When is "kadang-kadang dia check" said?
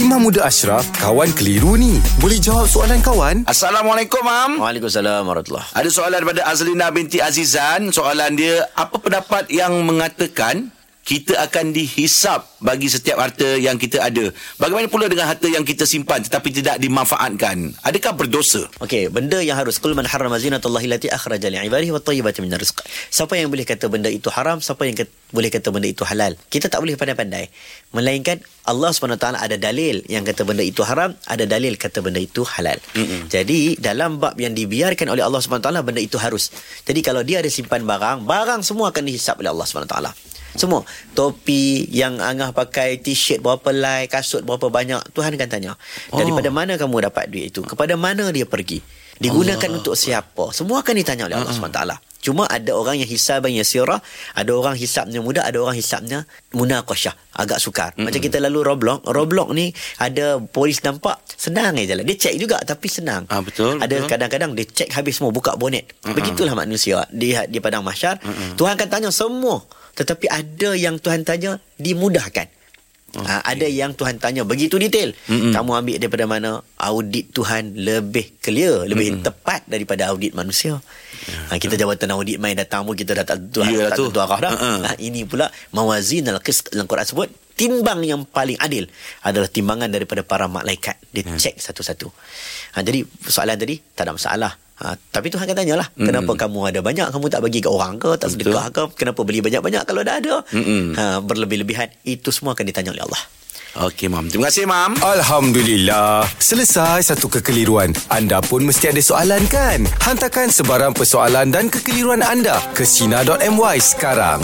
64.12-64.92